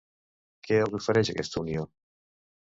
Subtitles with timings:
[0.67, 1.85] Què els ofereix aquesta unió?